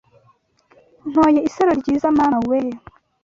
Ntoye 1.09 1.39
isaro 1.47 1.71
ryiza 1.81 2.07
mama 2.17 2.39
weee 2.47 2.73